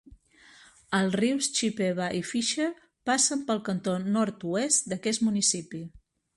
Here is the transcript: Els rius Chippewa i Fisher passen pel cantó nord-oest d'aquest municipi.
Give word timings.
Els 0.99 1.17
rius 1.21 1.49
Chippewa 1.57 2.07
i 2.21 2.23
Fisher 2.31 2.71
passen 3.11 3.45
pel 3.53 3.63
cantó 3.71 3.97
nord-oest 4.17 4.93
d'aquest 4.95 5.27
municipi. 5.31 5.87